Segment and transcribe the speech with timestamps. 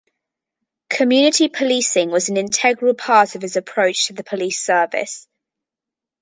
[0.89, 5.27] Community policing was an integral part of his approach to the police service.